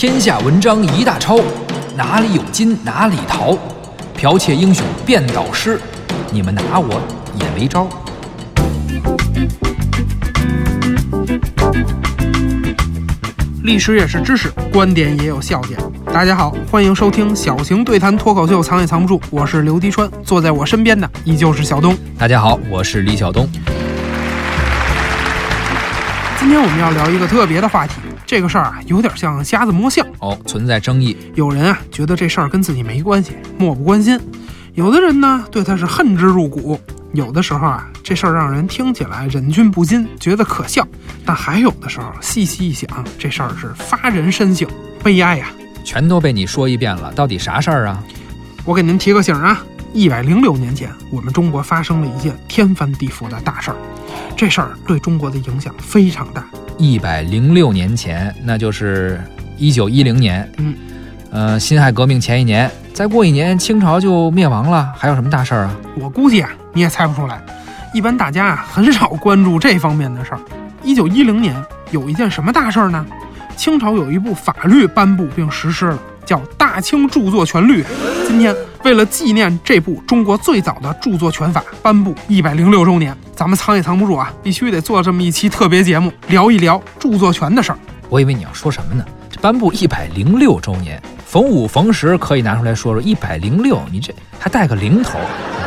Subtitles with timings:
[0.00, 1.40] 天下文章一大抄，
[1.96, 3.58] 哪里有金哪里逃。
[4.16, 5.80] 剽窃英雄变导师，
[6.30, 7.02] 你们拿我
[7.34, 7.88] 也没招。
[13.64, 15.76] 历史也是知识，观点也有笑点。
[16.14, 19.20] 大家好，欢迎收听小型对谈脱口秀，藏也藏不住。
[19.30, 21.98] 我是刘迪川，坐在我身边的依旧是小东。
[22.16, 23.48] 大家好，我是李晓东。
[26.38, 27.94] 今天我们要聊一个特别的话题，
[28.28, 31.16] 这个事儿啊，有点像瞎子摸象哦，存在争议。
[31.34, 34.18] 有人啊，觉得这事儿跟自己没关系，漠不关心；
[34.74, 36.78] 有的人呢，对他是恨之入骨。
[37.14, 40.82] 有的时候啊，这事儿让人听起来忍俊不禁，觉得可笑；
[41.24, 42.86] 但还有的时候，细细一想，
[43.18, 44.68] 这事儿是发人深省，
[45.02, 45.48] 悲哀呀。
[45.82, 48.04] 全都被你说一遍了，到底啥事儿啊？
[48.66, 53.76] 我给您提个醒啊，一百零六年前，我们中国发生了一件天翻地覆的大事儿，
[54.36, 56.44] 这事儿对中国的影响非常大。
[56.78, 59.20] 一百零六年前，那就是
[59.56, 60.48] 一九一零年。
[60.58, 60.74] 嗯，
[61.30, 64.92] 呃，辛亥革命前一年，再过一年，清朝就灭亡了。
[64.96, 65.76] 还有什么大事儿啊？
[66.00, 67.42] 我估计啊，你也猜不出来。
[67.92, 70.40] 一般大家啊，很少关注这方面的事儿。
[70.84, 71.60] 一九一零年
[71.90, 73.04] 有一件什么大事儿呢？
[73.56, 77.82] 清朝有一部法律颁布并实施了，叫《大清著作权律》。
[78.24, 78.54] 今天
[78.84, 87.78] 为了纪念这部中国最早的著作权法颁布一百零六周年，咱们藏也藏不住啊，必须得做这么一期特别节目，聊一聊著作权的事儿。
[88.08, 89.04] 我以为你要说什么呢？
[89.30, 93.00] 这颁布一百零六周年，逢五逢十可以拿出来说说。
[93.00, 95.20] 一百零六，你这还带个零头，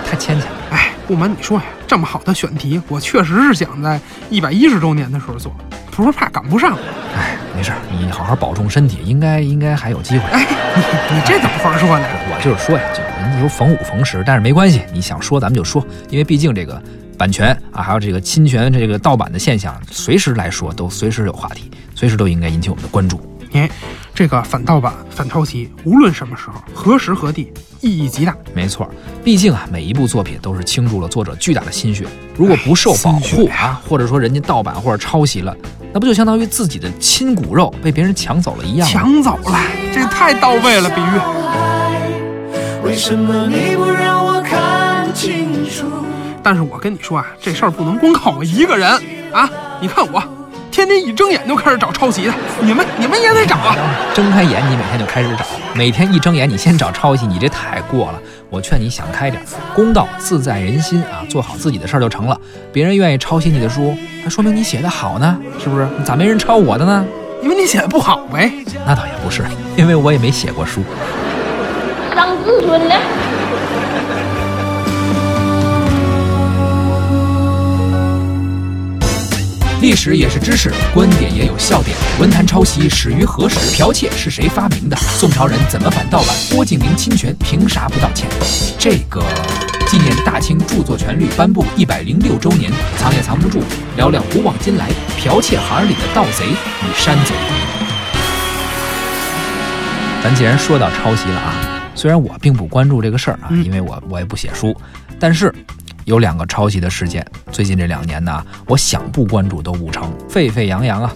[0.06, 0.50] 太牵强。
[0.70, 3.98] 哎，不瞒你说呀，这么好的选题，我确实是想在
[4.30, 5.56] 一百一十周年的时候做，
[5.92, 6.78] 不是怕赶不上。
[7.16, 7.38] 哎。
[7.56, 10.26] 没事，你好好保重身体，应该应该还有机会。
[10.32, 10.46] 哎，
[10.76, 12.06] 你你这怎么话说呢？
[12.34, 16.82] 我就是说呀，就人家说逢五逢十，但是没关系，你想说咱们就说，因为毕竟这个
[17.22, 23.22] 版权啊，还有这个侵权、这个盗版的现象，随时来说都随时有话题，随时都应该引起我们的关注。
[23.52, 23.70] 哎，
[24.12, 28.36] 这个反盗版、反抄袭，无论什么时候、何时何地，意义极大。
[28.56, 28.90] 没错，
[29.24, 35.56] 毕竟啊，每一部作品都是倾注了作者巨大的心血，如果不受保护啊，或者说人家盗版或者抄袭了。
[35.94, 38.90] 那不就相当于自己的亲骨肉被别人抢走了一样？
[38.90, 39.59] 抢走了，
[39.94, 41.20] 这太到位了，比喻。
[46.44, 48.90] 但是我跟你说啊，这事儿不能光靠我一个人
[49.31, 49.50] 啊！
[49.79, 50.22] 你看我，
[50.72, 53.75] 天天一睁眼就开始找抄袭的，你们你们也得找啊！
[54.13, 58.19] 睁开眼你每天就开始找，每天一睁眼你先找抄袭，你这太过了。
[58.50, 59.41] 我劝你想开点，
[59.74, 61.24] 公道自在人心啊！
[61.29, 62.40] 做好自己的事儿就成了。
[62.73, 65.88] 别人愿意抄袭你的书，还说明你写的好呢，是不是？
[66.03, 67.06] 咋没人抄我的呢？
[67.41, 68.52] 因为你写的不好呗。
[68.85, 69.44] 那倒也不是，
[69.78, 70.81] 因为我也没写过书。
[72.13, 72.96] 伤自尊了。
[79.81, 81.97] 历史也是知识，观点也有笑点。
[82.19, 83.58] 文坛抄袭始于何时？
[83.75, 84.96] 剽窃是谁发明的？
[84.96, 86.28] 宋朝人怎么反盗版？
[86.52, 88.30] 郭敬明侵权凭啥不道歉？
[88.78, 89.24] 这个
[89.88, 93.64] 纪念大清著作权律颁布一百零六周年，藏也藏不住，
[93.96, 94.88] 聊聊古往今来
[95.20, 97.34] 剽窃行里的盗贼与山贼。
[100.24, 101.56] 咱既然说到抄袭了啊，
[101.96, 104.80] 虽然我并不关注这个事儿啊，因为我我也不写书，
[105.20, 105.52] 但是。
[106.12, 111.14] 有两个抄袭的事件，最近这两年呢，我想不关注都不成，沸沸扬扬啊。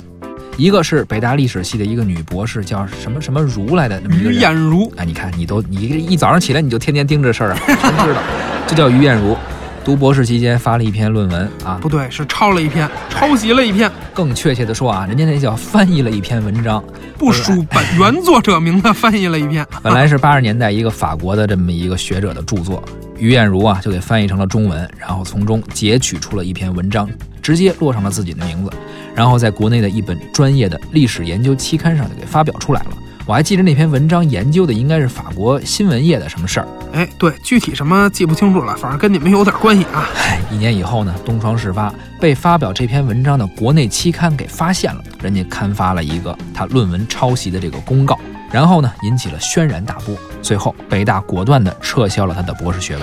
[0.56, 4.90] 一个是北大历史系的一个女博士，叫什么什么如来的那么一个于艳如。
[4.96, 8.22] 哎，你看你都你一早上起来你就天天盯着事儿啊， 全知道。
[8.66, 9.36] 就叫于艳如，
[9.84, 13.92] 读博士期间发了一篇论文啊，不对，是抄了一篇，抄袭了一篇。
[14.14, 16.82] 更确切的说啊，人家那叫翻译了一篇文章，
[17.18, 19.68] 不署本原作者名的翻译了一篇。
[19.84, 22.82] 本来是八十年代一个法国的这么一个学者的著作。
[23.18, 27.10] 于艳如啊，就给翻译成了中文，然后从中截取出了一篇文章，
[27.42, 28.72] 直接落上了自己的名字，
[29.16, 32.90] 然后在国内的一本专业的历史研究期刊上就给发表出来了。
[33.28, 40.08] 我还记得那篇文章研究的应该是法国新闻业的什么事儿，哎，对，具体什么记不清楚了，反正跟你们有点关系啊。
[40.16, 41.92] 哎，一年以后呢，东窗事发，
[42.22, 48.20] 被发表这篇文章的国内期刊给发现了，人家刊发了一个他论文抄袭的这个公告。
[48.56, 50.16] 然后呢，引起了轩然大波。
[50.42, 53.02] 最后，北大果断地撤销了他的博士学位。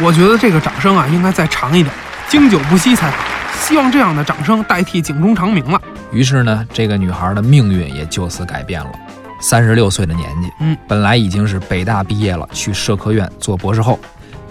[0.00, 1.92] 我觉得这个掌声啊，应该再长一点，
[2.28, 3.24] 经久不息才好。
[3.60, 5.82] 希望这样的掌声代替警钟长鸣了。
[6.12, 8.92] 于是呢，这个女孩的命运也就此改变了。
[9.40, 13.98] 三十六岁的年纪，嗯，本来已经是北大毕业了，去社科院做博士后，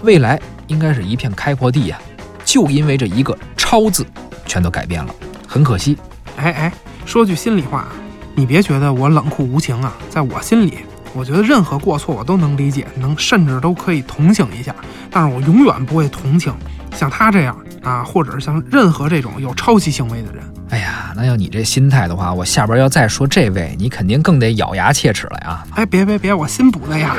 [0.02, 1.98] 未来应该是一片开阔地呀、
[2.44, 4.06] 就因为这一个“超”字，
[4.46, 5.16] 全都改变了，
[5.48, 5.98] 很可惜。
[6.36, 6.74] 哎哎，
[7.06, 7.88] 说句心里话啊，
[8.38, 10.78] 你别觉得我冷酷无情啊，在我心里，
[11.16, 14.76] 我觉得任何过错我都能理解，能甚至都可以同情一下，
[15.10, 16.54] 但是我永远不会同情
[16.96, 20.44] 像他这样啊，或者是像任何这种有抄袭行为的人。
[20.70, 25.66] 哎呀，那要你这心态的话，我下边要再说这位，你肯定更得咬牙切齿了呀！
[25.74, 27.16] 哎，别别别，我新补的呀。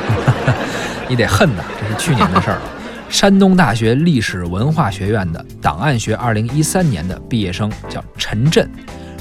[1.11, 2.63] 你得恨呐，这是去年的事儿了。
[3.11, 8.71] 山东大学历史文化学院的档案学二零一三年的毕业生叫陈震，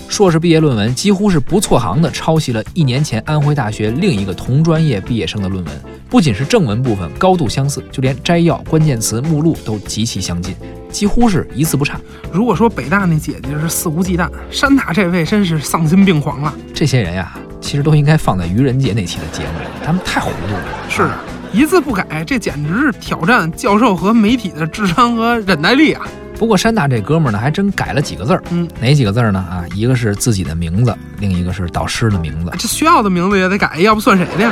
[0.07, 5.74] 硕士毕业论文几乎是不错行的抄袭了一年前安徽大学另一个同专业毕业生的论文，
[6.09, 10.56] 不仅是正文部分高度相似，就连摘要、关键词、目录都极其相近，
[10.89, 12.00] 几乎是一字不差。
[12.31, 16.54] 如果说北大那姐姐是肆无忌惮，山大这位真是丧心病狂了。
[16.74, 20.63] 这些人呀，其实都应该放在愚人节那期的节目里，他们太糊涂了。
[20.89, 21.19] 是啊，
[21.54, 26.07] 一字不改，这简直是挑战教授和媒体的智商和忍耐力啊！
[26.38, 28.44] 不过山大这哥们儿呢，还真改了几个字儿。
[28.51, 29.39] 嗯，哪几个字儿呢？
[29.39, 32.51] 啊，一个是自己的名字，另一个是导师的名字。
[32.60, 34.51] 这学校的名字也得改，要不算谁的呀？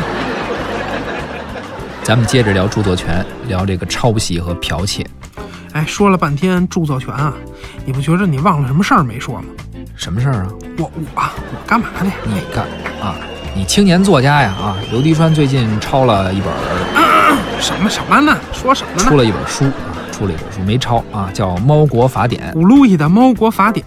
[2.03, 5.05] 咱们接着聊著作权，聊这个抄袭和剽窃。
[5.73, 7.33] 哎，说了半天著作权啊，
[7.85, 9.45] 你不觉着你忘了什么事儿没说吗？
[9.95, 10.47] 什么事儿啊？
[10.77, 12.05] 我我我干嘛的？
[12.25, 12.65] 你干
[12.99, 13.15] 啊？
[13.55, 14.75] 你青年作家呀啊！
[14.91, 18.37] 刘迪川最近抄了一本儿，什么什么呢？
[18.51, 19.09] 说什么呢？
[19.09, 22.49] 出了一本书啊，出了一本书没抄啊，叫《猫国法典》。
[22.53, 23.85] 古路易的《猫国法典》。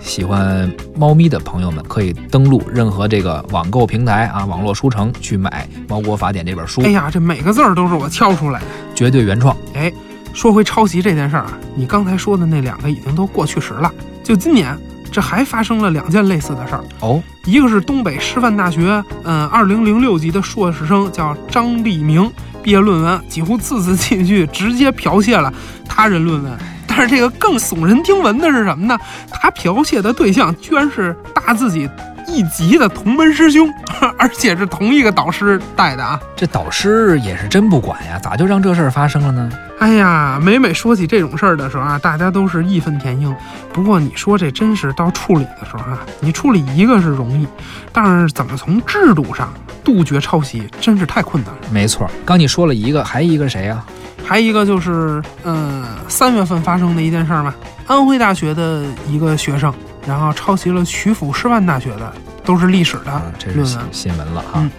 [0.00, 6.82] 喜欢猫咪的朋友们可以登录任何这个网购平台啊，网络书城去买《猫国法典》这本书。
[6.82, 9.56] 哎呀，这每个字儿都是我敲出来的，绝对原创。
[9.74, 9.92] 哎，
[10.32, 13.92] 说回抄袭这件事儿啊，你刚才说的那两个已经都过去时了。
[14.24, 14.76] 就今年，
[15.12, 16.82] 这还发生了两件类似的事儿。
[17.00, 22.28] 哦，一个是东北师范大学，嗯，二零零六级的硕士生叫张立明，
[22.62, 25.52] 毕业论文几乎字字句句直接剽窃了
[25.88, 26.58] 他人论文。
[26.86, 28.98] 但是这个更耸人听闻的是什么呢？
[29.30, 31.88] 他剽窃的对象居然是大自己
[32.26, 33.72] 一级的同门师兄，
[34.18, 36.18] 而且是同一个导师带的啊！
[36.34, 39.48] 这导师也是真不管呀，咋就让这事儿发生了呢？
[39.78, 43.32] 哎呀，每每说起这种事儿的时候啊，大家都是义愤填膺。
[43.72, 47.46] 不过你说这真是到处理的时候啊，你处理一个是容易，
[47.92, 49.52] 但是怎么从制度上
[49.84, 51.60] 杜绝抄袭，真是太困难了。
[51.70, 53.84] 没错，刚你说了一个，还一个谁呀、
[54.24, 57.54] 还一个就是，嗯，三月份发生的一件事儿嘛，
[57.86, 59.72] 安徽大学的一个学生，
[60.06, 62.12] 然后抄袭了曲阜师范大学的，
[62.44, 63.22] 都是历史的啊？
[63.38, 63.64] 这是。
[63.64, 64.52] 新新闻了啊。
[64.56, 64.70] 嗯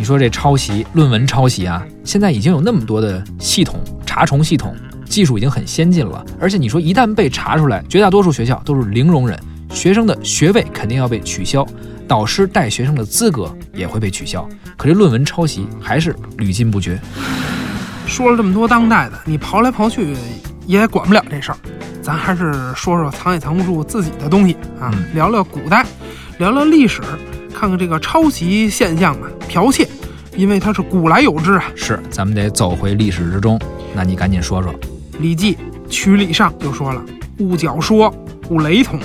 [0.00, 4.72] 你说这抄袭论文抄袭啊，现在已经有那么多的系统查重系统，
[5.04, 6.24] 技术已经很先进了。
[6.38, 9.36] 而且你说一旦被查出来，绝大多数学校都是零容忍，
[9.70, 11.66] 学生的学位肯定要被取消，
[12.06, 14.48] 导师带学生的资格也会被取消。
[14.76, 16.98] 可这论文抄袭还是屡禁不绝。
[18.06, 20.14] 说了这么多当代的，你刨来刨去
[20.66, 21.58] 也管不了这事儿，
[22.02, 25.84] 咱还是说说藏也藏不住自己的东西啊，嗯聊聊古代，
[26.38, 27.02] 聊聊历史，
[27.54, 29.86] 看看这个抄袭现象啊，剽窃，
[30.36, 31.64] 因为它是古来有之啊。
[31.74, 33.60] 是，咱们得走回历史之中。
[33.94, 34.72] 那你赶紧说说，
[35.18, 35.54] 《礼记·
[35.90, 37.04] 曲礼上》就说了
[37.38, 38.12] ：“勿矫说，
[38.48, 38.98] 勿雷同。”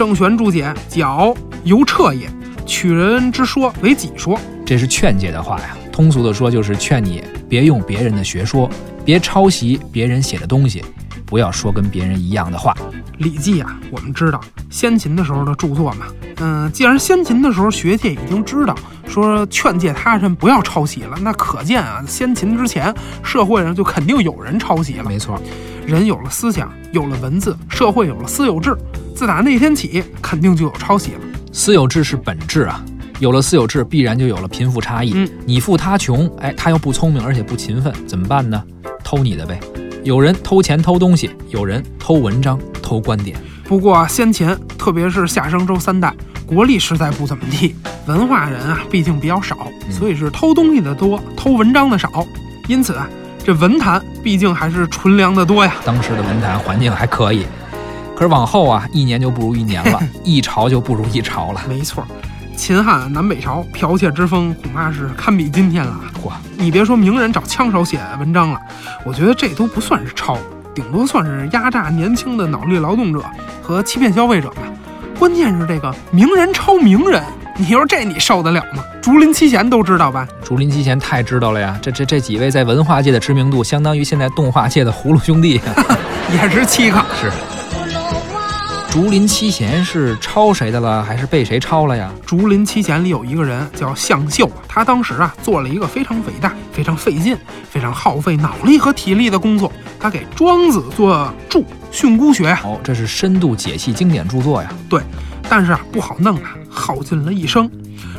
[0.00, 2.26] 郑玄注解：“矫，犹彻也。
[2.64, 4.40] 取人之说为己说。
[4.64, 5.76] 这是劝诫的话呀。
[5.92, 8.66] 通俗的说，就是劝你别用别人的学说，
[9.04, 10.82] 别抄袭别人写的东西，
[11.26, 12.72] 不要说跟别人一样的话。
[13.18, 14.40] 《礼记》啊，我们知道
[14.70, 16.06] 先秦的时候的著作嘛。
[16.38, 18.74] 嗯，既然先秦的时候学界已经知道
[19.06, 25.04] 说劝诫他人不要抄袭了，那可见啊，先秦之前社会上就肯定有人抄袭了。
[25.04, 25.38] 没错，
[25.84, 28.74] 人有了思想，有了文字，社会有了私有制，
[29.14, 31.20] 自打那天起，肯定就有抄袭了。
[31.52, 32.82] 私有制是本质啊。
[33.18, 35.12] 有了私有制，必然就有了贫富差异。
[35.14, 38.62] 嗯你富他穷，哎，他又不聪明，而且不勤奋，怎么办呢？
[39.04, 39.60] 偷你的呗。
[40.02, 43.36] 有人偷钱偷东西，有人偷文章偷观点。
[43.64, 46.14] 不过先前，特别是夏商周三代，
[46.46, 47.76] 国力实在不怎么地，
[48.06, 52.26] 文化人啊，毕竟比较少，嗯所以是偷东西的多，偷文章的少。
[52.68, 53.06] 因此啊，
[53.44, 55.74] 这文坛毕竟还是纯良的多呀。
[55.84, 57.44] 当时的文坛环境还可以，
[58.20, 61.62] 可是往后啊，一年就不如一年了， 一朝就不如一朝了。
[61.66, 62.06] 没错，
[62.54, 65.98] 秦汉南北朝剽窃之风恐怕是堪比今天了。
[66.22, 68.60] 嚯，你别说名人找枪手写文章了，
[69.06, 70.36] 我觉得这都不算是抄，
[70.74, 73.24] 顶多算是压榨年轻的脑力劳动者
[73.62, 74.56] 和欺骗消费者吧。
[75.18, 77.24] 关键是这个名人抄名人，
[77.56, 78.84] 你说这你受得了吗？
[79.00, 80.28] 竹林七贤都知道吧？
[80.44, 85.58] 竹林七贤太知道了呀，这这这几位在文化界的知名度，相当于现在动画界的葫芦兄弟。
[86.34, 87.02] 也是七个。
[87.18, 87.32] 是，
[88.90, 92.10] 竹林七贤是抄谁的了，还是被谁抄了呀？
[92.26, 97.36] 竹林七贤里有一个人叫向秀，他当时啊做了一个非常伟大、非常费劲、
[97.70, 102.60] 非常耗费脑力和体力的工作，他给庄子做注训诂学呀。
[102.64, 104.72] 哦，这是深度解析经典著作呀。
[104.88, 105.00] 对，
[105.48, 107.70] 但是啊不好弄啊，耗尽了一生。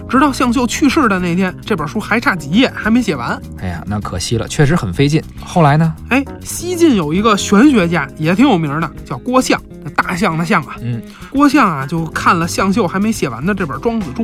[0.09, 3.39] 直到向秀去世的那天，这本书还差几页，还没写完。
[3.59, 5.21] 哎呀，那可惜了，确实很费劲。
[5.43, 5.93] 后来呢？
[6.09, 9.61] 哎，西晋有一个玄学家也挺有名的，叫郭象，
[10.01, 10.75] 大象的象啊。
[10.81, 14.23] 嗯，郭象啊就看了向秀还没写完的这本《庄子注》，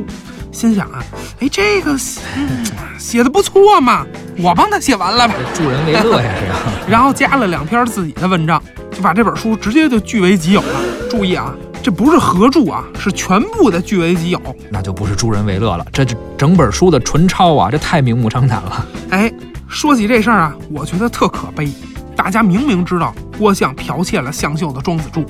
[0.50, 1.02] 心想啊，
[1.40, 1.92] 哎，这个
[2.36, 2.64] 嗯
[2.98, 4.04] 写的不错嘛，
[4.38, 5.34] 我帮他写完了吧。
[5.54, 6.54] 助人为乐呀，这个。
[6.90, 10.80] 然后加了两篇自己的文章，就把这本书直接就据为己有了。
[11.10, 14.40] 注意啊，这不是合著啊，是全部的据为己有。
[14.70, 18.86] 那就不是助人为乐了，这这整本书的纯抄啊，这太明目张胆了。
[19.10, 19.32] 哎，
[19.68, 21.70] 说起这事儿啊，我觉得特可悲。
[22.16, 25.20] 大家明明知道郭象剽窃了向秀的《庄子注》，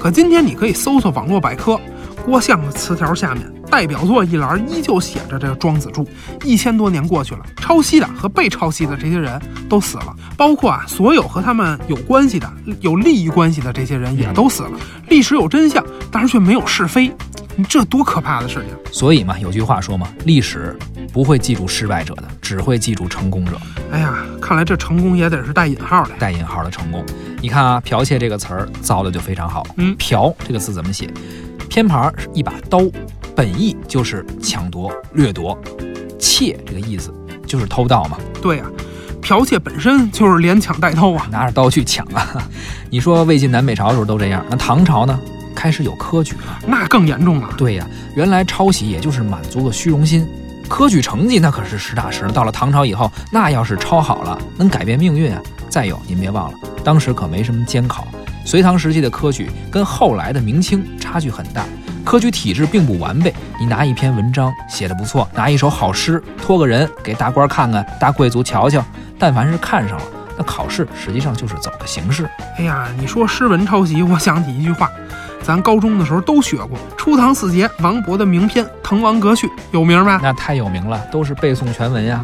[0.00, 1.78] 可今天你可以搜索网络百科，
[2.24, 6.04] 郭象的词条下面代表作一栏依旧写着这个《庄子注》。
[6.44, 12.48] 一千多年过去了，抄袭的和被抄袭的这些人都死了，包括啊所有和他们有关系的、
[12.80, 14.72] 有利益关系的这些人也都死了。
[15.08, 17.12] 历史有真相，但是却没有是非，
[17.64, 18.92] 这多可怕的事情！
[18.92, 20.76] 所以嘛，有句话说嘛，历史
[21.12, 23.52] 不会记住失败者的，只会记住成功者。
[23.90, 26.10] 哎呀，看来这成功也得是带引号的。
[26.18, 27.04] 带引号的成功。
[27.40, 29.66] 你看啊，剽窃这个词儿造的就非常好。
[29.76, 31.08] 嗯剽这个词怎么写？
[31.68, 32.80] 偏旁是一把刀，
[33.34, 35.58] 本意就是抢夺、掠夺。
[36.18, 37.12] 窃这个意思
[37.46, 38.64] 就是偷盗嘛，对呀、
[39.22, 41.26] 剽窃本身就是连抢带偷啊。
[41.30, 42.42] 拿着刀去抢啊。
[42.90, 45.18] 你说魏晋南北朝的时候都这样，那唐朝呢？
[45.58, 46.60] 开始有科举了。
[46.64, 47.48] 那更严重了。
[47.56, 47.84] 对呀，
[48.14, 50.24] 原来抄袭也就是满足个虚荣心，
[50.68, 52.28] 科举成绩那可是实打实的。
[52.28, 55.42] 到了唐朝以后，那要是抄好了，能改变命运啊！
[55.68, 58.06] 再有，您别忘了，当时可没什么监考，
[58.44, 61.64] 隋唐时期的科举跟后来的明清差距很大，
[62.04, 63.34] 科举体制并不完备。
[63.58, 68.82] 你拿一篇文章写的不错，拿一首好诗托个人给大官看看，大贵族瞧瞧，
[69.18, 70.04] 但凡是看上了，
[70.38, 72.28] 那考试实际上就是走个形式。
[72.58, 74.90] 哎呀，你说诗文抄袭，我想起一句话，
[75.48, 80.20] 咱高中的时候都学过，初唐四杰王勃的名篇《滕王阁序》，有名吧？
[80.22, 82.22] 那太有名了，都是背诵全文呀。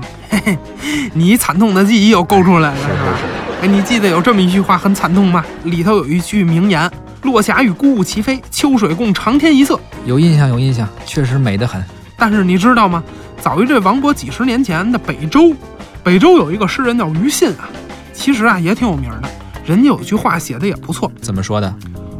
[1.14, 3.18] 你惨痛的记忆又勾出来了，是吧？
[3.62, 5.42] 哎，你记得有这么一句话很惨痛吗？
[5.62, 6.90] 里头有一句名言
[7.24, 9.80] ：“落霞与孤鹜齐飞，秋水共长天一色。
[10.04, 11.82] 有印象，有印象，确实美得很。”
[12.18, 13.02] 但是你知道吗？
[13.40, 15.54] 早于这王勃几十年前的北周，
[16.02, 17.70] 北周有一个诗人叫于信啊，
[18.12, 19.30] 其实啊也挺有名的。
[19.64, 21.74] 人家有句话写的也不错，怎么说的？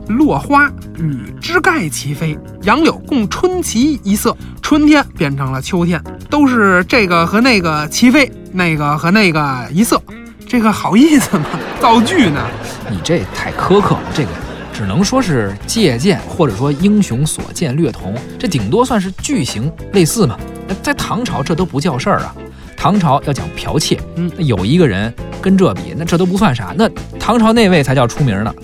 [0.09, 4.37] 落花与枝盖齐飞，杨柳共春齐一色。
[4.63, 10.03] 春天变成了秋天，都是这个和那个齐飞，那个和那个一色，
[10.49, 11.45] 这个好意思吗？
[11.81, 12.47] 造句呢？
[12.89, 14.31] 你这太苛刻了，这个
[14.73, 20.37] 只能说是借鉴，或者说英雄所见略同，这顶多算是句型类似嘛。
[20.83, 22.35] 在唐朝这都不叫事儿啊，
[22.75, 26.89] 唐朝要讲剽窃，嗯有一个人跟这比，那这都不算啥，那
[27.21, 28.55] 唐朝那位才叫出名呢。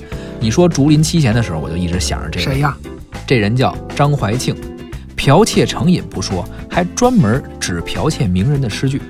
[0.41, 2.75] 你说竹林七贤的时候，我就一直想着这个，谁呀？
[3.27, 4.57] 这人叫张怀庆，
[5.17, 9.01] 剽窃成瘾不说，还专门只剽窃名人的诗句。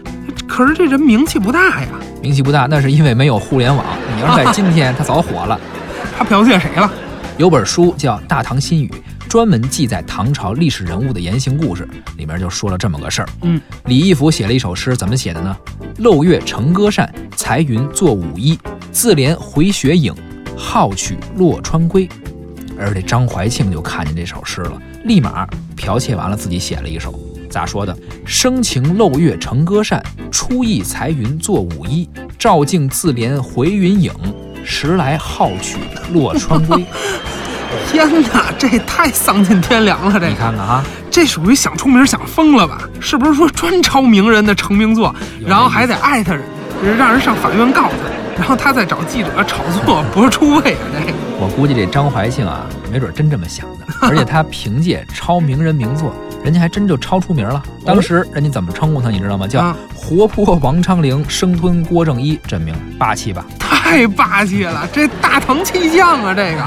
[0.49, 1.89] 可是这人名气不大呀，
[2.21, 3.85] 名气不大，那是因为没有互联网。
[4.17, 5.59] 你要是在今天，他早火了。
[6.19, 6.91] 他剽窃谁了？
[7.39, 8.89] 有本书叫《大唐新语》，
[9.29, 13.29] 专门记载唐朝历史人物的言行故事，里面就说了这么个事儿。
[13.43, 15.57] 嗯，李义府写了一首诗，怎么写的呢？
[15.99, 18.59] 漏月成歌扇，裁云作舞衣，
[18.91, 20.13] 自怜回雪影，
[20.61, 22.07] 好取洛川归。
[22.79, 27.19] 而这张怀庆就看见这首诗了，立马剽窃完了，自己写了一首。
[27.49, 27.97] 咋说的？
[28.25, 30.00] 生情漏月成歌扇，
[30.31, 32.09] 初意裁云作舞衣。
[32.38, 34.12] 照镜自怜回云影，
[34.64, 35.79] 时来好取
[36.12, 36.85] 洛川归。
[37.90, 40.19] 天哪，这也太丧尽天良了！
[40.19, 42.88] 这你，看看啊，这属于想出名想疯了吧？
[43.00, 45.14] 是不是说专抄名人的成名作，
[45.45, 46.45] 然后还得艾特人，
[46.97, 47.95] 让人上法院告他，
[48.37, 50.85] 然后他再找记者炒作不是出位啊？
[50.93, 57.63] 这个我估计这张怀庆啊，没准真这么想的， 而且他凭借抄名人名作，人家还真就抄出名了。
[57.85, 59.47] 当时人家怎么称呼他，你知道吗？
[59.47, 63.45] 叫啊活泼王昌龄，生吞郭正一，这名霸气吧？
[63.59, 66.35] 太霸气了，这大唐气象啊！
[66.35, 66.63] 这个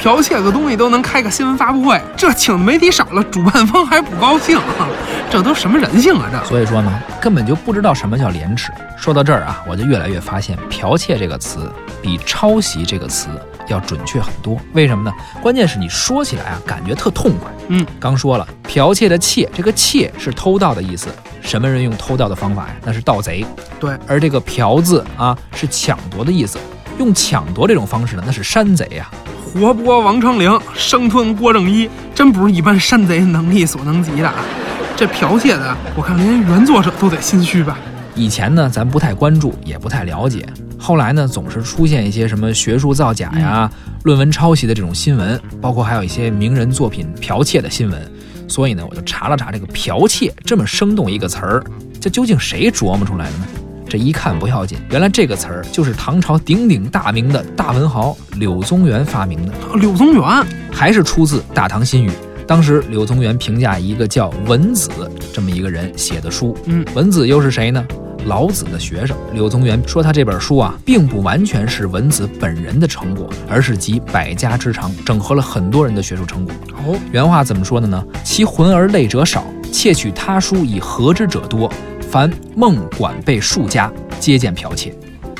[0.00, 4.58] 剽窃个东西都能开个新闻发布会，这请的媒体少了，主办方还不高兴，
[5.34, 6.30] 这都什么人性啊？
[6.30, 8.70] 这所以说呢，根本就不知道什么叫廉耻。
[8.96, 11.68] 说到这儿啊，我就越来越发现，剽窃这个词
[12.00, 13.26] 比抄袭这个词
[13.66, 14.56] 要准确很多。
[14.74, 15.12] 为什么呢？
[15.42, 17.50] 关键是你说起来啊，感觉特痛快。
[17.66, 21.08] 嗯，刚说了，剽窃的窃，这个窃是偷盗的意思。
[21.40, 22.76] 什么人用偷盗的方法呀？
[22.84, 23.44] 那是盗贼。
[23.80, 26.60] 对，而这个剽字啊，是抢夺的意思。
[26.96, 29.10] 用抢夺这种方式呢，那是山贼呀、
[29.52, 34.36] 活剥王昌龄，生吞郭正一，真不是一般山贼能力所能及的啊！
[34.96, 37.76] 这剽窃的，我看连原作者都得心虚吧。
[38.14, 40.46] 以前呢，咱不太关注，也不太了解。
[40.78, 43.68] 后来呢，总是出现一些什么学术造假呀、
[44.04, 48.00] 论文抄袭的这种新闻，包括还有一些名人作品剽窃的新闻。
[48.46, 51.64] 所以呢，我就查了查这个“剽窃”这么生动一个词儿，
[52.00, 53.46] 这究竟谁琢磨出来的呢？
[53.88, 62.10] 这一看不要紧，原来这个词儿就是唐朝鼎鼎大名的大文豪柳宗元发明的，柳宗元还是出自《大唐新语》。
[62.46, 64.90] 当时柳宗元评价一个叫文子
[65.32, 67.84] 这么一个人写的书，嗯，文子又是谁呢？
[68.26, 69.16] 老子的学生。
[69.32, 76.54] 柳宗元说他这本书啊，并不完全是文子本人的成果，而是集百家之长，整合了很多人的学术成果。
[76.86, 78.02] 哦，原话怎么说的呢？
[78.24, 81.70] 其浑而类者少，窃取他书以合之者多。
[82.10, 84.94] 凡孟管贝数家，皆见剽窃。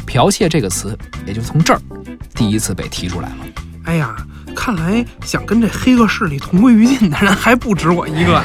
[0.07, 0.97] 剽窃这个词，
[1.27, 1.81] 也就从这儿
[2.35, 3.37] 第一次被提出来了。
[3.85, 4.15] 哎呀，
[4.55, 8.45] 看来想跟这黑恶势力同归于尽的人还不止我一个啊！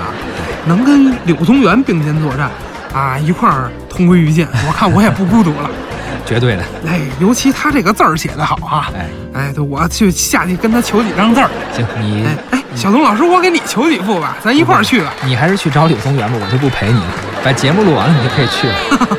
[0.65, 2.49] 能跟柳宗元并肩作战，
[2.93, 5.69] 啊，一块儿同归于尽，我看我也不孤独了。
[6.25, 8.91] 绝对的，哎，尤其他这个字儿写得好啊！
[8.95, 11.49] 哎哎，我去下去跟他求几张字儿。
[11.73, 15.13] 行，你哎哎，小东老师，我给你求几幅吧，咱一块儿去吧。
[15.23, 17.07] 你还是去找柳宗元吧，我就不陪你了。
[17.43, 18.75] 把节目录完了，你就可以去了。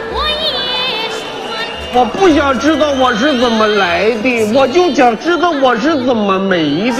[1.93, 6.97] 我不想知道我是怎么来的，我就想知道我是怎么没的。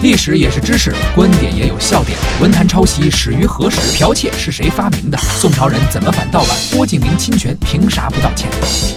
[0.00, 2.16] 历史也是知识，观点也有笑点。
[2.40, 3.78] 文坛抄袭始于何时？
[3.98, 5.18] 剽窃是谁发明的？
[5.18, 6.56] 宋朝人怎么反盗版？
[6.72, 8.48] 郭敬明侵权凭啥不道歉？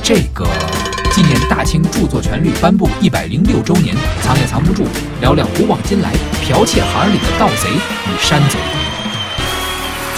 [0.02, 0.48] 这个
[1.12, 4.86] 纪念大清著作权律颁布一百零六周年，藏也藏不住，
[5.20, 6.14] 聊聊古往今来
[6.48, 8.58] 剽窃行里的盗贼与山贼。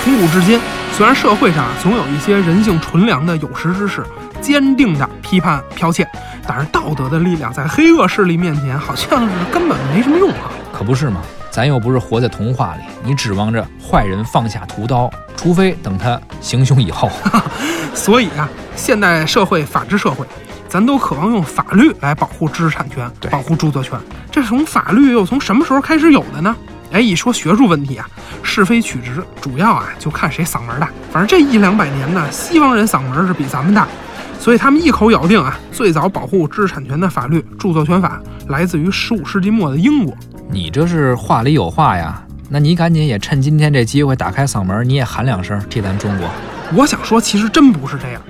[0.04, 0.60] 从古至今，
[0.92, 4.04] 虽然社会上总有一些人性纯良的有识之士，
[4.42, 6.06] 坚定地批判剽窃，
[6.46, 10.52] 但是道德的力量在黑恶势力面前，好像是根本没什么用啊。
[10.74, 17.10] 可不是嘛，咱又不是活在童话里，你指望着坏人放下屠刀，除非等他行凶以后。
[17.96, 20.26] 所以啊，现代社会法治社会，
[20.68, 23.98] 咱都渴望用法律来保护知识产权，保护著作权。
[24.30, 26.54] 这种法律又从什么时候开始有的呢？
[26.94, 28.08] 哎，一说学术问题啊，
[28.44, 30.92] 是非曲直，主要啊就看谁嗓门大。
[31.12, 33.88] 反正这一两百年呢，西方人嗓门是比咱们大，
[34.40, 40.16] 所以他们一口咬定啊，最早保护知识产权的法律《著作权法》来自于十五世纪末的英国。
[40.52, 46.30] 你这是话里有话呀，那你赶紧也趁今天这机会打开嗓门，你也喊两声替咱中国。
[46.76, 48.22] 我想说，其实真不是这样。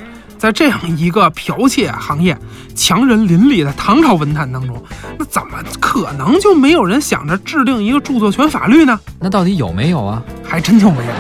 [0.44, 2.38] 在这样一个剽窃行业
[2.76, 4.84] 强人林立的唐朝文坛当中，
[5.18, 9.00] 那怎么可能就没有人想着制定一个著作权法律呢？
[9.22, 10.22] 那到底有没有啊？
[10.44, 11.14] 还真就没有。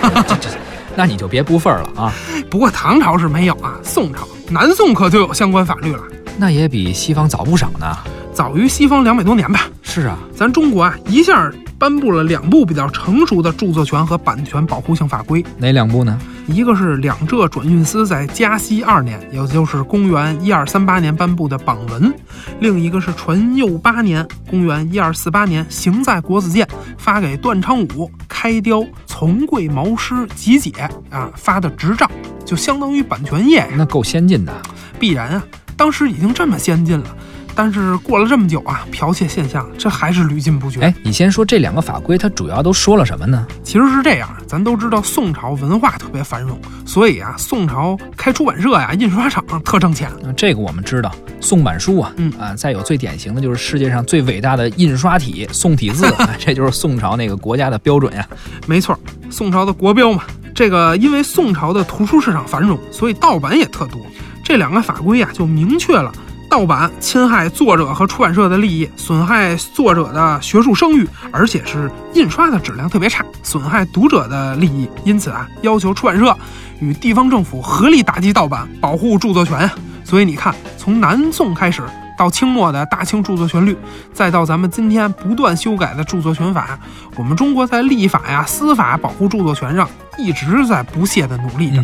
[0.26, 0.48] 这这，
[0.96, 2.12] 那你就别不忿儿了啊！
[2.48, 6.02] 不过唐朝是没有啊，宋朝、南宋可就有相关法律了，
[6.38, 7.94] 那也比西方早不少呢。
[8.32, 9.68] 早于西方两百多年吧。
[9.82, 16.18] 是啊，咱中国啊，一下颁布了两部比较成熟的著作权和版权保护性法规，哪两部呢？
[16.46, 22.12] 一个是两浙转运司在嘉熙二年，也就是公元一二三八年颁布的榜文；
[22.60, 30.70] 另一个是淳佑八年，公元一二四八年，行在国子监发给段昌武开雕从贵毛师集解
[31.10, 32.10] 啊发的执照，
[32.44, 33.68] 就相当于版权业呀。
[33.76, 34.52] 那够先进的。
[34.98, 35.44] 必然啊，
[35.76, 37.16] 当时已经这么先进了。
[37.54, 40.80] 但是过了这么久啊，剽窃现象这还是屡禁不绝。
[40.80, 43.46] 哎，你先说这两个法规，它主要都说了什么呢？
[43.62, 50.08] 其实是这样，咱都知道宋朝文化特别繁荣，所以啊，宋朝开出版社呀、印刷厂特挣钱。
[50.08, 58.26] 啊这个我们知道，宋版书啊，嗯啊，再有最典型的就是世界上最伟大的印刷体宋体字， 啊这就是宋朝那个国家的标准呀。
[58.66, 58.98] 没错，
[59.30, 60.24] 宋朝的国标嘛。
[60.54, 64.00] 这个因为宋朝的图书市场繁荣，所以盗版也特多。
[64.44, 66.12] 这两个法规呀、就明确了。
[66.54, 74.88] 盗版侵害作者和出版社的利益，损害作者的学术声誉，而且是印刷的质量特别差，损害读者的利益。
[75.02, 76.32] 因此啊，要求出版社
[76.78, 79.68] 与地方政府合力打击盗版，保护著作权。
[80.04, 81.82] 所以你看，从南宋开始
[82.16, 83.76] 到清末的大清著作权律，
[84.12, 86.78] 再到咱们今天不断修改的著作权法，
[87.16, 91.82] 我们中国在立法呀、司法保护著作权上一直在不懈的努力着。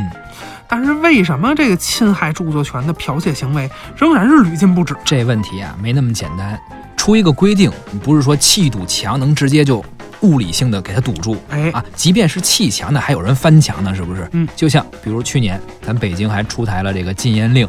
[0.71, 4.95] 但是为什么这个侵害著作权的剽窃行为仍然是屡禁不止？
[5.05, 6.59] 这问题啊没那么简单，
[6.97, 7.71] 出一个规定，
[8.05, 9.85] 不是说砌堵墙能直接就
[10.21, 11.37] 物理性的给它堵住。
[11.49, 14.29] 哎，啊，即便是砌墙呢，还有人翻墙呢，是不是？
[14.33, 17.69] 嗯就像比如去年咱北京还出台了这个禁烟令，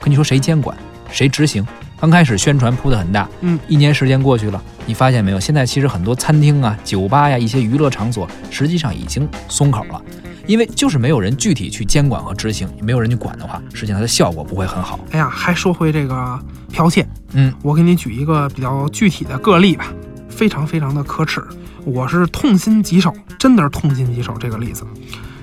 [0.00, 0.76] 跟你说谁监管，
[1.12, 1.64] 谁执行？
[2.00, 5.38] 刚开始宣传铺的很大，嗯，一年时间过去了，你发现没有？
[5.38, 10.00] 现在其实很多餐厅啊、酒吧呀、一些娱乐场所，实际上已经松口了。
[10.46, 14.98] 因为就是没有人具体去监管和执行，没有人去管的话，实际上它的效果不会很好。
[15.10, 16.38] 哎呀，还说回这个
[16.72, 19.92] 剽窃，嗯，我给你举一个比较具体的个例吧，
[20.28, 21.42] 非常非常的可耻，
[21.84, 24.84] 我是痛心疾首，真的是痛心疾首这个例子。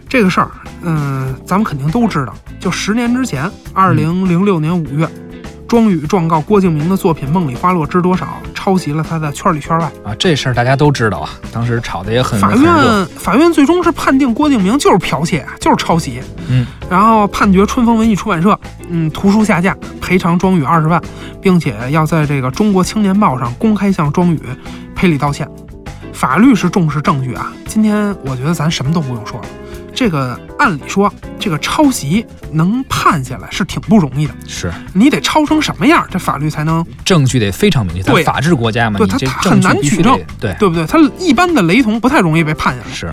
[0.10, 0.49] 这个事儿，
[0.83, 5.07] 嗯，咱们肯定都知道，就十年之前，二零零六年五月，
[5.67, 8.25] 庄宇状告郭敬明的作品《梦里花落知多少》
[8.67, 9.86] 抄袭了他的圈里圈外。
[10.03, 12.53] 啊，这事儿大家都知道啊，当时吵得也很法。
[12.53, 16.21] 院法院最终是判定郭敬明就是剽窃啊，就是抄袭。
[16.49, 21.01] 嗯，然后判决春风文艺出版社，嗯，图书下架，赔偿庄宇二十万，
[21.41, 24.41] 并且要在这个《中国青年报》上公开向庄宇
[24.93, 25.49] 赔礼道歉。
[26.12, 29.45] 法律是重视证据啊，今天我觉得咱什么都不用说了。
[29.97, 34.71] 这个按理说，这个抄袭能判下来是挺不容易的，是。
[34.93, 38.23] 你得抄成什么样，这法律才能证据得非常明确，咱对。
[38.23, 40.86] 法治国家嘛，对它你这它很难证据必须举证对，对不对？
[40.86, 42.93] 他一般的雷同不太容易被判下来。
[42.93, 43.12] 是，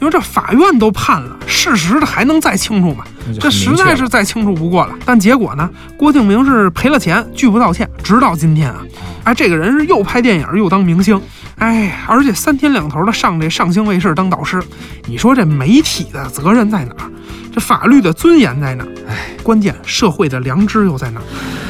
[0.00, 3.04] 因为这法院都判了，事实的还能再清楚吗？
[3.38, 4.94] 这实在是再清楚不过了。
[5.04, 8.82] 但结果呢，郭敬明是赔了钱，拒不道歉，直到今天啊，
[9.24, 11.20] 哎，这个人是又拍电影又当明星，
[11.58, 14.60] 哎，而且三天两头的上这上星卫视当导师，
[15.06, 17.10] 你说这媒体的责任在哪儿？
[17.52, 18.88] 这法律的尊严在哪儿？
[19.08, 21.24] 哎，关键社会的良知又在哪儿？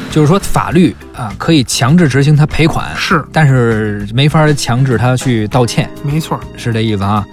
[0.09, 7.25] 就是说法律啊可以强制执行他赔款，是但是没法强制他去道歉，没错儿，是这意思啊。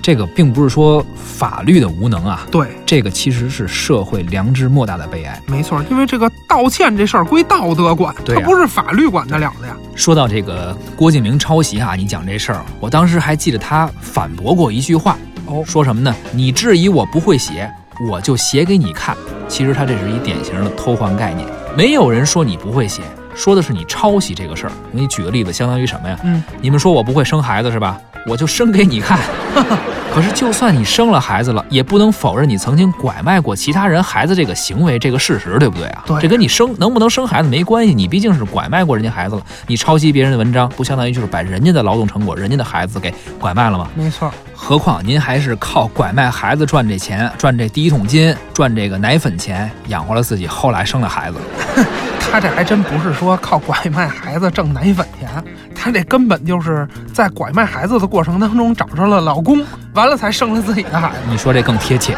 [0.00, 5.40] 这个并不是说法律的无能啊，对，这个其实是社会良知莫大的悲哀。
[5.46, 9.76] 没错儿，因为这个道歉这事儿归道德管，它不是法律管得了的呀。
[9.94, 16.14] 说到这个郭敬明抄袭啊，你讲这事儿，我当时还记得他反驳过一句话，哦说什么呢？
[16.32, 17.70] 你质疑我不会写，
[18.08, 19.16] 我就写给你看。
[19.48, 23.02] 其实他这是一典型的偷换概念，没有人说你不会写，
[23.38, 24.72] 说的是你抄袭这个事儿。
[24.90, 26.18] 我给你举个例子，相当于什么呀？
[26.24, 27.96] 嗯，你们说我不会生孩子是吧？
[28.26, 29.16] 我就生给你看。
[30.12, 36.02] 可是，就算你生了孩子了，也不能否认你曾经拐卖过其他人孩子这个行为这个事实，对不对啊？
[36.06, 43.88] 对这跟你生能不能生孩子没关系，你毕竟是拐卖过人家孩子了，你抄袭别人的文章，不相当于就是把人家的劳动成果、人家的孩子给拐卖了吗？
[43.94, 51.38] 没错，何况您还是靠拐卖孩子赚这钱，赚这第一桶金，赚这个奶粉钱养活了自己，后来生了孩子。
[52.30, 55.28] 他这还真不是说靠拐卖孩子挣奶粉钱，
[55.74, 59.64] 他这根本就是在拐卖孩子的过程当中找着了老公，
[59.94, 61.16] 完了才生了自己的孩子。
[61.28, 62.16] 你说这更贴切。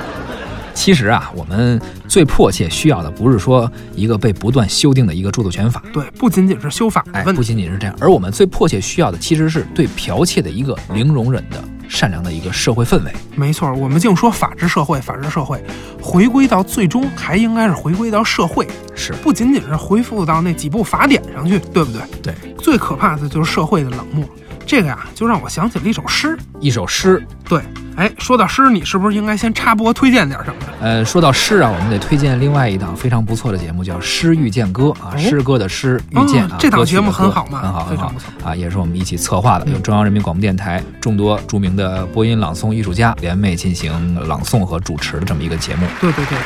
[0.75, 13.13] 其实啊，我们最迫切需要的不是说一个被不断修订的一个著作权法，对，不仅仅是修法不仅仅是这样，而我们最迫切需要的其实是对剽窃的一个零容忍的善良的一个社会氛围。
[13.35, 13.71] 没错。
[13.75, 15.63] 我们净说法治社会，法治社会，
[16.01, 22.01] 回归到最终还应该是回归到社会，是不仅仅是恢复到那几部法典上去，对不对？
[22.23, 24.25] 对，最可怕的就是社会的冷漠。
[24.65, 26.39] 这个呀，就让我想起了一首诗。
[26.61, 27.21] 一首诗。
[27.49, 27.61] 对，
[28.01, 30.57] 哎，说到诗，你是不是应该先插播推荐点什么？
[30.81, 38.11] 呃，说到诗啊，我们得推荐另外一档非常不错的节目，叫《诗遇见歌》啊，哦诗歌的诗，遇见啊，哦这档节目很好嘛很好，很好
[38.43, 43.93] 啊，也是我们一起策划的，嗯由中央人民广播电台众多著名的播音朗诵艺术家联袂进行
[44.27, 45.87] 朗诵和主持的这么一个节目。
[46.01, 46.39] 对对对，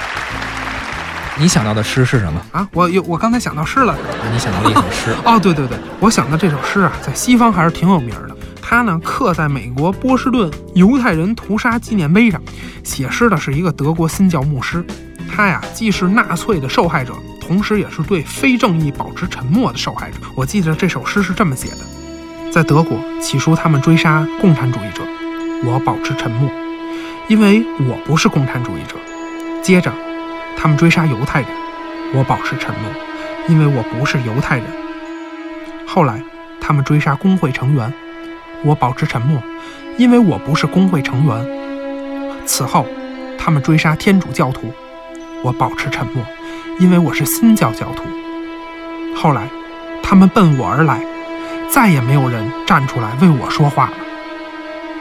[1.39, 2.41] 你想到的诗是什么？
[2.51, 3.93] 啊，我有我刚才想到诗了。
[3.93, 3.99] 啊
[4.33, 8.35] 你想到了一首诗，哦，对对对，我想到这首诗啊，在西方还是挺有名的。
[8.75, 12.43] 它呢刻在美国波士顿犹太人屠杀纪念碑上，
[12.83, 14.85] 写诗的是一个德国新教牧师。
[15.33, 20.17] 他呀既是纳粹的受害者，同时也是对非正义保持沉默的受害者。
[20.35, 25.05] 我记得这首诗是这么写的：在德国起初他们追杀共产主义者，
[25.65, 26.51] 我保持沉默，
[27.29, 28.97] 因为我不是共产主义者。
[29.63, 29.93] 接着，
[30.57, 31.49] 他们追杀犹太人，
[32.13, 32.91] 我保持沉默，
[33.47, 34.67] 因为我不是犹太人。
[35.87, 36.21] 后来，
[36.61, 37.93] 他们追杀工会成员，
[38.65, 39.43] 我保持沉默，
[39.99, 42.47] 因为我不是工会成员。
[42.47, 42.87] 此后，
[43.39, 44.73] 他们追杀天主教徒，
[45.43, 46.25] 我保持沉默，
[46.81, 48.05] 因为我是新教教徒。
[49.15, 49.49] 后来，
[50.03, 51.01] 他们奔我而来，
[51.71, 53.93] 再也没有人站出来为我说话了。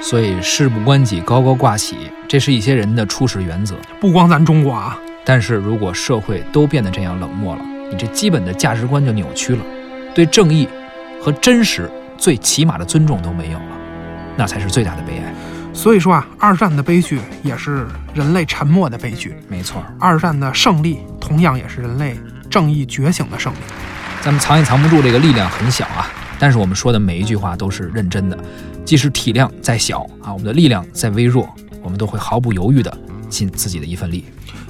[0.01, 1.95] 所以事不关己高高挂起，
[2.27, 3.75] 这是一些人的初始原则。
[4.01, 9.63] 不光咱中国啊，但是如果社会都变得这样冷漠了，你这基本的价值观就扭曲了，
[10.13, 10.67] 对正义
[11.21, 13.77] 和真实最起码的尊重都没有了，
[14.37, 15.33] 那才是最大的悲哀。
[15.73, 22.15] 所以说啊，二战的悲剧也是人类沉默的悲剧，没错，二战的胜利同样也是人类
[22.49, 23.57] 正义觉醒的胜利。
[24.21, 28.37] 咱们藏也藏不住这个力量很小啊，但是我们说的每一句话都是认真的，
[28.85, 31.49] 即使体量再小啊，我们的力量再微弱，
[31.81, 32.95] 我们都会毫不犹豫地
[33.27, 34.25] 尽自己的一份力。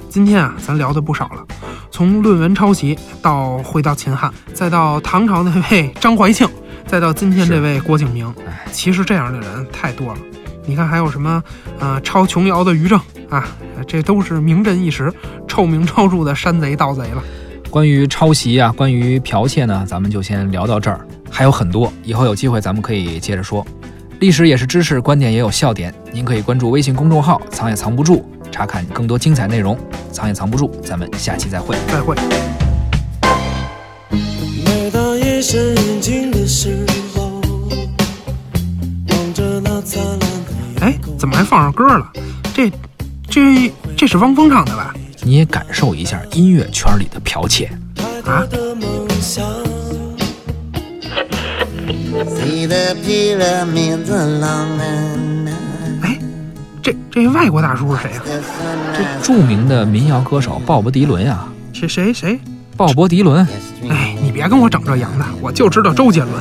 [0.08, 1.44] 今天啊，咱聊的不少了，
[1.90, 6.48] 从论文抄袭到回到秦汉，再到唐朝那位张怀庆，
[6.86, 10.18] 再到今天这位郭敬明，哎，其实这样的人太多了。
[10.66, 11.30] 你看还有什么
[11.78, 13.46] 啊、呃超琼瑶的于正啊，
[13.86, 15.12] 这都是名震一时、
[15.48, 17.22] 臭名昭著的山贼盗贼了。
[17.68, 23.66] 关于抄袭啊，关于剽窃呢，咱们就先聊到这儿，还有很多，以后有机会咱们可以接着说。
[24.20, 25.92] 历史也是知识，观点也有笑点。
[26.12, 29.76] 您可以关注微信公众号“藏也藏不住”，查看更多精彩内容。
[30.12, 31.76] 藏也藏不住，咱们下期再会。
[31.88, 32.14] 再会。
[35.44, 37.40] 每当夜深人静的时候，
[39.08, 40.26] 望着那灿烂的
[40.80, 42.10] 哎，怎么还放上歌了？
[42.54, 42.72] 这、
[43.28, 44.94] 这、这是汪峰唱的吧？
[45.22, 47.70] 你也感受一下音乐圈里的剽窃。
[48.24, 48.46] 啊.
[56.02, 56.18] 哎，
[56.82, 58.42] 这这外国大叔是谁呀、The sun
[58.96, 62.40] 这著名的民谣歌手鲍勃迪伦呀、谁谁谁？
[62.76, 63.48] 鲍勃迪伦，哎，
[63.80, 63.90] 你
[64.44, 66.32] 别跟我整这洋的，我就知道周杰伦。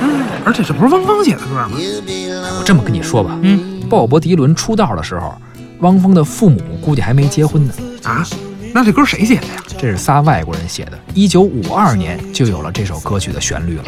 [0.00, 5.34] 嗯，而且这不是汪峰写的歌吗.我这么跟你说吧，嗯鲍勃迪伦出道的时候，
[5.80, 7.74] 汪峰的父母估计还没结婚呢。
[8.04, 8.24] 啊，
[8.72, 9.54] 那这歌谁写的呀？
[9.76, 13.84] 这是仨外国人写的，一九五二年就有了这首歌曲的旋律了。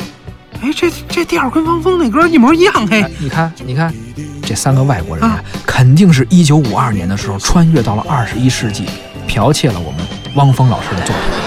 [0.61, 3.95] 哎，这这调儿跟汪峰那歌一模一样嘿哎。，你看，你看，
[4.43, 8.87] 这三个外国人啊啊，肯定是一九五二年的时候穿越到了二十一世纪，
[9.29, 10.01] 剽窃了我们
[10.35, 11.40] 汪峰老师的作品。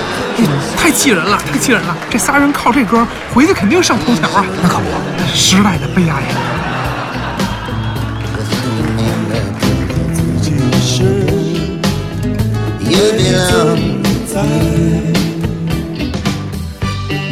[0.76, 1.96] 太气人了，太气人了！
[2.10, 4.46] 这仨人靠这歌回去肯定上头条啊！
[4.62, 4.86] 那可不，
[5.34, 6.24] 时代的悲哀。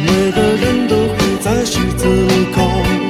[0.04, 3.01] 每个人都会在十字路口。